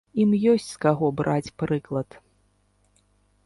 Ім 0.21 0.31
ёсць 0.53 0.69
з 0.69 0.79
каго 0.85 1.11
браць 1.21 1.53
прыклад. 1.65 2.19